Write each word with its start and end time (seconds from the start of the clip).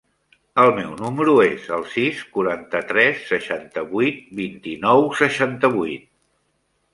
El 0.61 0.69
meu 0.77 0.93
número 1.01 1.35
es 1.43 1.67
el 1.77 1.85
sis, 1.95 2.23
quaranta-tres, 2.37 3.21
seixanta-vuit, 3.33 4.25
vint-i-nou, 4.41 5.07
seixanta-vuit. 5.21 6.11